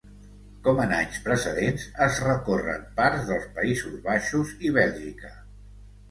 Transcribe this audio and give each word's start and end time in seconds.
Com 0.67 0.79
en 0.83 0.91
anys 0.99 1.17
precedents 1.25 1.83
es 2.05 2.21
recorren 2.27 2.87
parts 3.01 3.27
dels 3.27 3.45
Països 3.59 3.99
Baixos 4.09 4.55
i 4.71 4.73
Bèlgica. 4.79 5.31